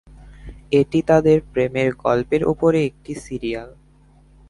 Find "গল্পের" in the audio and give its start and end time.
1.95-2.43